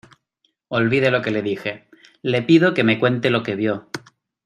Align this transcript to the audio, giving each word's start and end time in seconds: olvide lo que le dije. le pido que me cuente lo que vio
olvide 0.69 1.11
lo 1.11 1.21
que 1.21 1.29
le 1.29 1.43
dije. 1.43 1.87
le 2.23 2.41
pido 2.41 2.73
que 2.73 2.83
me 2.83 2.97
cuente 2.99 3.29
lo 3.29 3.43
que 3.43 3.53
vio 3.55 3.91